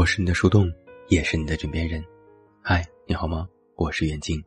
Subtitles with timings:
[0.00, 0.66] 我是你的树洞，
[1.08, 2.02] 也是你的枕边人。
[2.62, 3.46] 嗨，你好吗？
[3.76, 4.42] 我是袁静，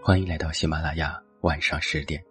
[0.00, 2.24] 欢迎来到喜马拉雅晚上十点。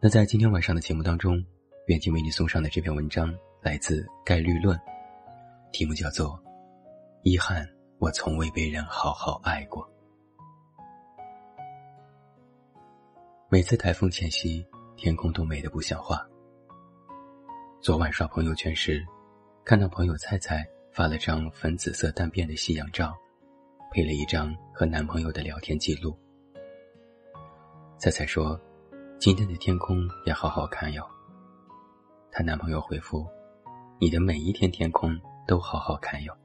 [0.00, 1.40] 那在今天晚上的节目当中，
[1.86, 3.32] 袁静为你送上的这篇文章
[3.62, 4.76] 来自《概率论》，
[5.70, 6.30] 题目叫做
[7.22, 7.64] 《遗憾，
[8.00, 9.84] 我从未被人好好爱过》。
[13.48, 16.26] 每次台风前夕，天空都美得不像话。
[17.80, 19.06] 昨晚刷朋友圈时，
[19.64, 20.66] 看到朋友菜菜
[21.00, 23.16] 发了张粉紫色单边的夕阳照，
[23.90, 26.14] 配了一张和男朋友的聊天记录。
[27.96, 28.60] 菜菜说
[29.18, 31.02] ：“今天的天空也好好看哟。”
[32.30, 33.26] 她男朋友回复
[33.98, 36.36] ：“你的每一天天空都好好看哟。”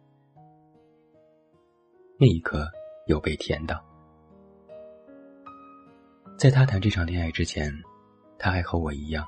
[2.18, 2.66] 那一刻，
[3.08, 3.84] 有被甜到。
[6.40, 7.70] 在他谈这场恋爱之前，
[8.40, 9.28] 他还和我一样。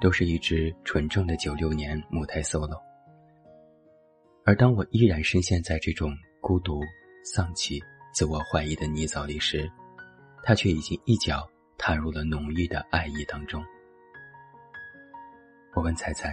[0.00, 2.80] 都是一只纯正的九六年母胎 solo，
[4.46, 6.82] 而当我依然深陷在这种孤独、
[7.22, 9.70] 丧气、自我怀疑的泥沼里时，
[10.42, 13.64] 他却已经一脚踏入了浓郁的爱意当中。
[15.74, 16.30] 我问彩彩：“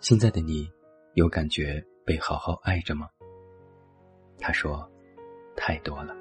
[0.00, 0.68] 现在的你，
[1.14, 3.08] 有感觉被好好爱着吗？”
[4.38, 4.86] 他说
[5.56, 6.14] ：“太多了。”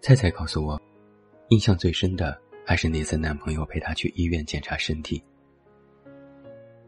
[0.00, 0.80] 彩彩告诉我，
[1.48, 2.40] 印象最深的。
[2.64, 5.20] 还是那次男朋友陪她去医院检查身体。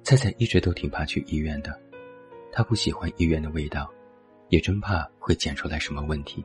[0.05, 1.81] 菜菜一直都挺怕去医院的，
[2.53, 3.91] 她不喜欢医院的味道，
[4.51, 6.45] 也真怕会检出来什么问题。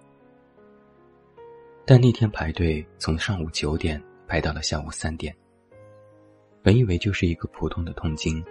[1.85, 5.35] 但那天排队从上午九点排到了下午三点。
[6.63, 8.41] 本以为就是一个普通的痛经，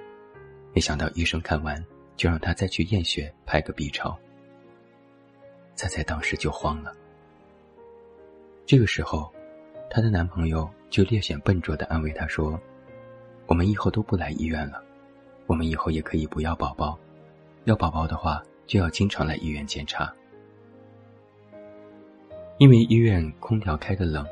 [0.75, 1.83] 没想到医生看完
[2.15, 4.15] 就让她再去验血拍个 B 超。
[5.75, 6.95] 菜菜当时就慌了。
[8.67, 9.33] 这个时候。
[9.91, 12.61] 她的男朋友就略显笨拙的安慰她说
[13.49, 14.85] ：“我们以后都不来医院了，
[15.49, 16.97] 我们以后也可以不要宝宝，
[17.65, 20.13] 要宝宝的话就要经常来医院检查。
[22.59, 24.27] 因为医院空调开的冷，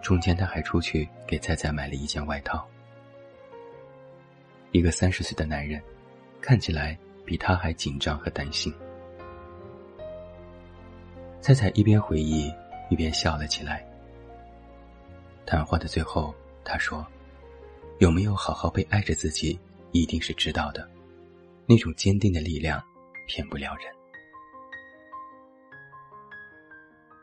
[0.00, 2.64] 中间他还出去给菜菜买了一件外套。
[4.70, 5.82] 一个三十岁的男人，
[6.40, 8.72] 看起来比他还紧张和担心。
[11.40, 12.52] 菜菜一边回忆，
[12.88, 13.84] 一边笑了起来。”
[15.44, 17.04] 谈话的最后，他说
[17.98, 19.58] ：“有没有好好被爱着自己，
[19.92, 20.88] 一定是知道的。
[21.66, 22.82] 那种坚定的力量，
[23.28, 23.86] 骗不了人。”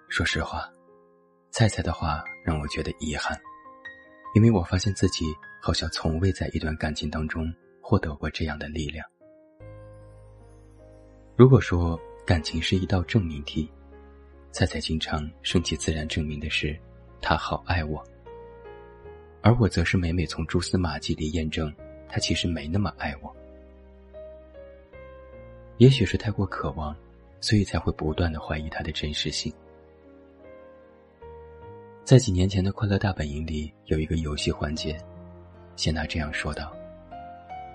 [0.08, 0.72] 说实话，
[1.52, 3.40] 菜菜的话让我觉得遗憾，
[4.34, 5.26] 因为我发现自己
[5.62, 9.06] 好像从未在一段感情当中获得过这样的力量。
[11.36, 13.70] 如果说感情是一道证明题，
[14.52, 16.80] 菜菜经常顺其自然证明的是。
[17.22, 18.02] 他好爱我，
[19.42, 21.70] 而我则是每每从蛛丝马迹里验证，
[22.10, 23.34] 他其实没那么爱我。
[25.78, 26.94] 也许是太过渴望，
[27.40, 29.54] 所以才会不断的怀疑他的真实性。
[32.04, 34.98] 在几年前的《快乐大本营》里，有一个游戏环节，
[35.76, 36.76] 谢娜这样说道：“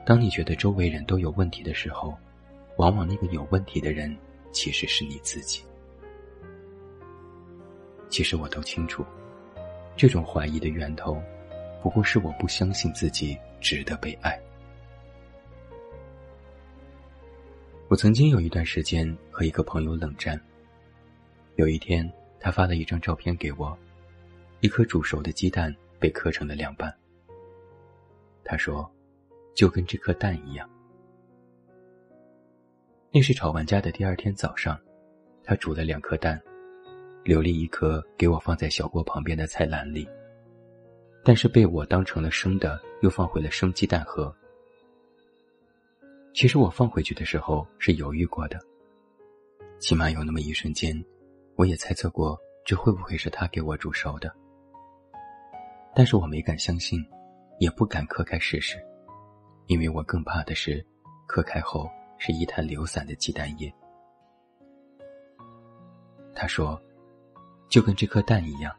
[0.05, 2.15] 当你觉得周围人都有问题的时候，
[2.77, 4.15] 往往那个有问题的人
[4.51, 5.62] 其实是你自己。”
[8.11, 9.05] 其实我都清楚。
[9.97, 11.16] 这种怀疑的源头，
[11.81, 14.39] 不过是我不相信自己值得被爱。
[17.89, 20.39] 我曾经有一段时间和一个朋友冷战。
[21.57, 22.09] 有一天，
[22.39, 23.77] 他发了一张照片给我，
[24.61, 26.95] 一颗煮熟的鸡蛋被磕成了两半。
[28.45, 28.89] 他说
[29.57, 30.69] ：“就跟这颗蛋一样。”
[33.11, 34.79] 那是吵完架的第二天早上，
[35.43, 36.39] 他煮了两颗蛋。
[37.25, 40.07] 留了一颗给我放在小锅旁边的菜篮里，
[41.25, 44.34] 但是被我当成了生的，又放回了生鸡蛋盒。
[46.32, 48.59] 其实我放回去的时候是犹豫过的，
[49.78, 51.04] 起码有那么一瞬间，
[51.56, 54.34] 我也猜测过这会不会是他给我煮熟的。
[55.95, 56.98] 但是我没敢相信，
[57.60, 58.83] 也不敢磕开试试，
[59.66, 60.83] 因为我更怕的是，
[61.27, 61.86] 磕开后
[62.16, 63.71] 是一滩流散的鸡蛋液。
[66.34, 66.80] 他说。
[67.66, 68.72] 就跟这颗蛋一样，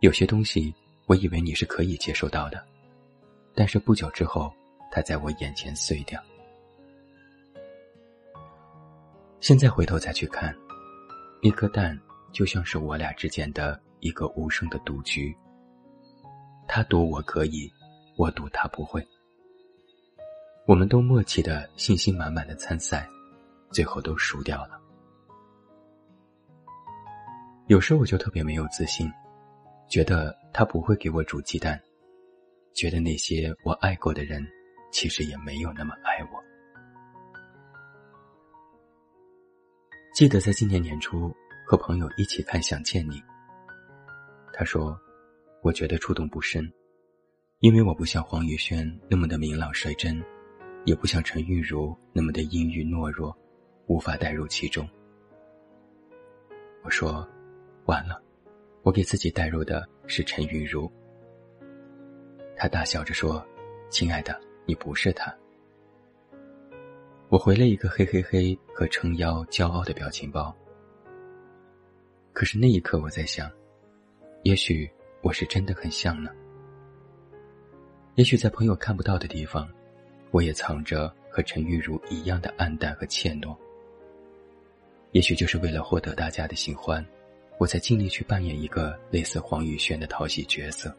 [0.00, 0.74] 有些东西
[1.06, 2.64] 我以为你是可以接受到的，
[3.58, 4.54] 但是不久之后，
[4.88, 6.22] 它在我眼前碎掉。
[9.40, 10.54] 现在回头再去看，
[11.42, 11.98] 那颗蛋
[12.30, 15.36] 就像是我俩之间的一个无声的赌局。
[16.68, 17.68] 他赌我可以，
[18.16, 19.04] 我赌他不会。
[20.64, 23.08] 我们都默契的、信心满满的参赛，
[23.72, 24.80] 最后都输掉了。
[27.66, 29.12] 有时我就特别没有自信，
[29.88, 31.80] 觉得他不会给我煮鸡蛋，
[32.78, 34.40] 觉得那些我爱过的人
[34.92, 36.40] 其实也没有那么爱我。
[40.14, 41.34] 记得在今年年初
[41.66, 43.20] 和朋友一起看想见你。
[44.52, 44.96] 他说
[45.60, 46.72] 我觉得触动不深
[47.58, 50.24] 因为我不像黄宇轩那么的明朗率真
[50.84, 53.36] 也不像陈韵如那么的阴郁懦弱
[53.88, 54.88] 无法带入其中。
[56.84, 57.28] 我说
[57.86, 58.22] 完了
[58.84, 60.88] 我给自己带入的是陈韵如。
[62.58, 63.46] 他大笑着说
[63.88, 65.32] ：“亲爱的，你不是他。”
[67.30, 70.54] 我回了一个嘿嘿嘿和撑腰骄傲的表情包。
[72.32, 73.48] 可是那一刻，我在想，
[74.42, 74.90] 也许
[75.22, 76.30] 我是真的很像呢。
[78.16, 79.68] 也许在朋友看不到的地方，
[80.32, 83.56] 我也藏着和陈玉茹一样的暗淡和怯懦。
[85.12, 87.04] 也许就是为了获得大家的喜欢，
[87.58, 90.92] 我才尽力去扮演一个类似黄宇轩的讨喜角色。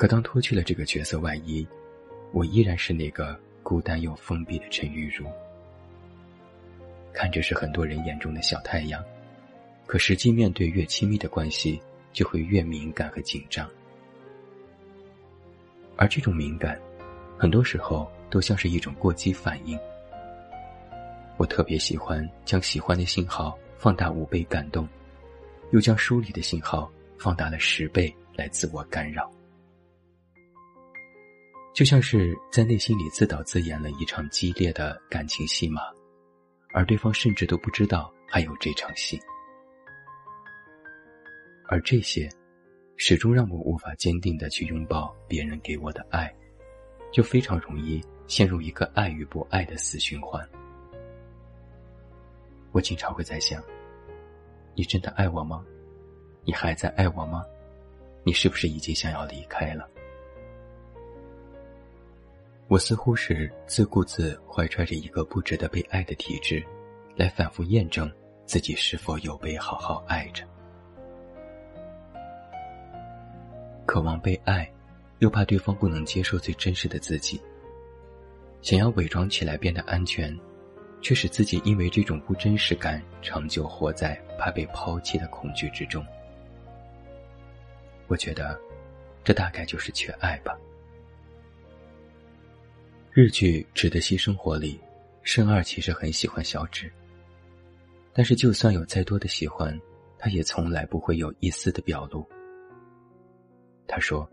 [0.00, 1.68] 可当脱去了这个角色外衣，
[2.32, 3.38] 我依然是那个。
[3.62, 5.26] 孤单又封闭的陈玉茹，
[7.12, 9.04] 看着是很多人眼中的小太阳，
[9.84, 11.78] 可实际面对越亲密的关系，
[12.14, 13.68] 就会越敏感和紧张。
[15.96, 16.80] 而这种敏感，
[17.36, 19.78] 很多时候都像是一种过激反应。
[21.36, 24.88] 我特别喜欢将喜欢的信号放大五倍感动，
[25.70, 29.30] 又将疏离的信号放大了十倍来自我干扰。
[31.72, 35.80] 就像是在内心里自导自演了一场激烈的感情戏码，
[36.72, 39.18] 而对方甚至都不知道还有这场戏。
[41.68, 42.28] 而这些，
[42.96, 46.34] 始终让我无法坚定的去拥抱别人给我的爱，
[47.12, 50.46] 就非常容易陷入一个爱与不爱的死循环。
[52.72, 53.62] 我经常会在想：
[54.74, 55.64] 你真的爱我吗？
[56.44, 57.44] 你还在爱我吗？
[58.24, 59.88] 你是不是已经想要离开了？
[62.70, 66.64] 我似乎是自顾自怀揣着一个不值得被爱的体质，
[67.16, 68.08] 来反复验证
[68.46, 70.44] 自己是否有被好好爱着。
[73.84, 74.70] 渴望被爱，
[75.18, 77.40] 又怕对方不能接受最真实的自己。
[78.62, 80.32] 想要伪装起来变得安全，
[81.02, 86.06] 却使自己因为这种不真实感长久活在怕被抛弃的恐惧之中。
[88.06, 88.56] 我觉得，
[89.24, 90.56] 这大概就是缺爱吧。
[93.12, 94.80] 日剧《纸的新生活》里，
[95.24, 96.88] 慎二其实很喜欢小指。
[98.12, 99.76] 但是，就算有再多的喜欢，
[100.16, 102.24] 他也从来不会有一丝的表露。
[103.88, 104.30] 他说：“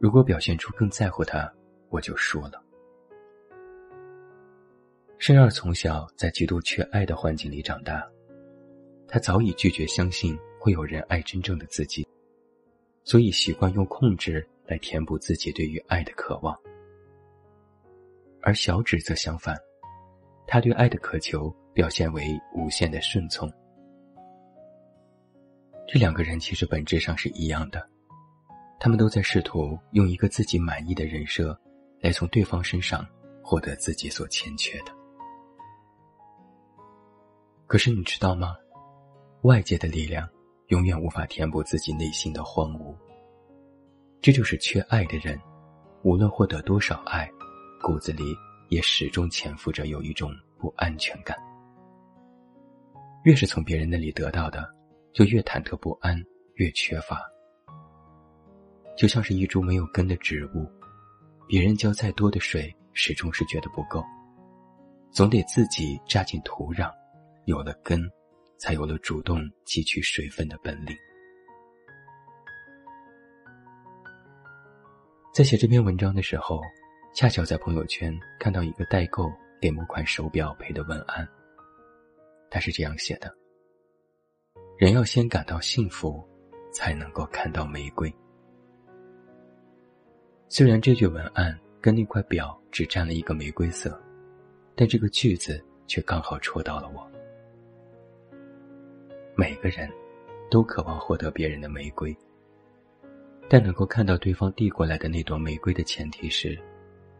[0.00, 1.48] 如果表现出更在乎他，
[1.88, 2.60] 我就输了。”
[5.16, 8.04] 慎二从小在极度缺爱的环境里长大，
[9.06, 12.04] 他早已拒绝相信会有人爱真正的自己，
[13.04, 16.58] 所以习惯用控制来填补自己对于爱的渴望。
[18.44, 19.56] 而小指则相反，
[20.46, 23.50] 他对爱的渴求表现为无限的顺从。
[25.88, 27.88] 这两个人其实本质上是一样的，
[28.78, 31.58] 他们都在试图用一个自己满意的人设，
[32.00, 33.06] 来从对方身上
[33.42, 34.92] 获得自己所欠缺的。
[37.66, 38.54] 可是你知道吗？
[39.42, 40.28] 外界的力量
[40.68, 42.94] 永远无法填补自己内心的荒芜。
[44.20, 45.40] 这就是缺爱的人，
[46.02, 47.30] 无论获得多少爱。
[47.82, 48.34] 骨子里
[48.70, 51.36] 也始终潜伏着有一种不安全感。
[53.24, 54.66] 越是从别人那里得到的，
[55.12, 56.18] 就越忐忑不安，
[56.54, 57.20] 越缺乏。
[58.96, 60.70] 就像是一株没有根的植物，
[61.46, 64.02] 别人浇再多的水，始终是觉得不够，
[65.10, 66.90] 总得自己扎进土壤，
[67.44, 68.00] 有了根，
[68.58, 70.96] 才有了主动汲取水分的本领。
[75.34, 76.60] 在写这篇文章的时候。
[77.14, 81.26] 恰巧在朋友圈看到一个代购给某款手表配的文案，
[82.50, 83.32] 他是这样写的
[84.76, 86.20] ：“人要先感到幸福，
[86.72, 88.12] 才能够看到玫瑰。”
[90.50, 93.96] 虽然这句文案跟那块表只沾了一个玫瑰色，
[94.74, 97.08] 但这个句子却刚好戳到了我。
[99.36, 99.88] 每个人
[100.50, 102.12] 都渴望获得别人的玫瑰，
[103.48, 106.60] 但能够看到对方递过来的那朵玫瑰的前提是。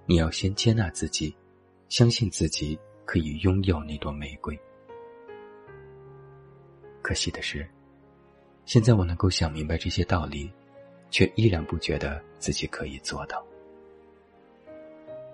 [0.06, 1.34] 你要先接纳自己，
[1.88, 4.58] 相信自己可以拥有那朵玫瑰。
[7.00, 7.66] 可惜的是，
[8.66, 10.52] 现在我能够想明白这些道理，
[11.10, 13.42] 却依然不觉得自己可以做到。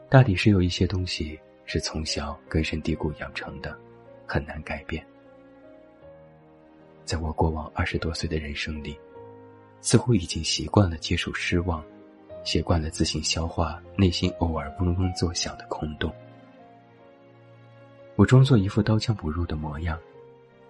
[0.09, 3.77] 大抵是有一些东西是从小根深蒂固养成的，
[4.27, 5.05] 很难改变。
[7.05, 8.97] 在我过往二十多岁的人生里，
[9.81, 11.85] 似乎已经习惯了接受失望。
[12.43, 16.13] 习惯了自行消化内心偶尔嗡嗡作响的空洞，
[18.17, 19.99] 我装作一副刀枪不入的模样，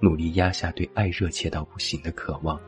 [0.01, 2.61] 努力压下对爱热切到不行的渴望，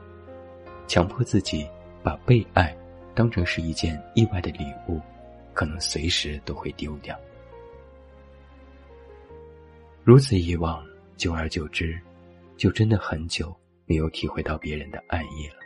[0.86, 1.68] 强迫自己
[2.02, 2.76] 把被爱
[3.14, 5.00] 当成是一件意外的礼物，
[5.52, 7.18] 可能随时都会丢掉。
[10.04, 10.84] 如此以往，
[11.16, 12.00] 久而久之，
[12.56, 13.54] 就真的很久
[13.86, 15.61] 没有体会到别人的爱意了。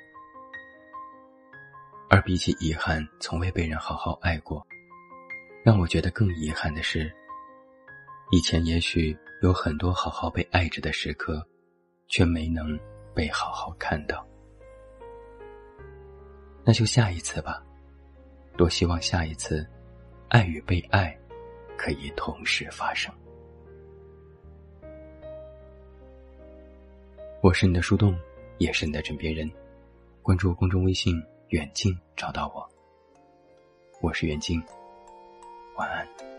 [2.16, 4.66] 而比起遗憾从未被人好好爱过，
[5.62, 7.14] 让我觉得更遗憾的是。
[8.30, 11.46] 以前也许有很多好好被爱着的时刻，
[12.08, 12.74] 却没能
[13.14, 14.26] 被好好看到。
[16.64, 17.62] 那就下一次吧，
[18.56, 19.68] 多希望下一次，
[20.28, 21.14] 爱与被爱
[21.76, 23.12] 可以同时发生。
[27.42, 28.18] 我是你的树洞，
[28.56, 29.46] 也是你的枕边人。
[30.22, 31.14] 关注公众微信
[31.50, 32.68] “远近”，找到我。
[34.00, 34.60] 我是远近，
[35.76, 36.35] 晚安。